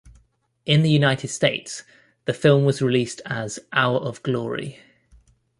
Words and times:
In 0.65 0.81
the 0.81 0.89
United 0.89 1.27
States, 1.27 1.83
the 2.25 2.33
film 2.33 2.65
was 2.65 2.81
released 2.81 3.21
as 3.23 3.59
Hour 3.71 3.99
of 3.99 4.23
Glory. 4.23 4.79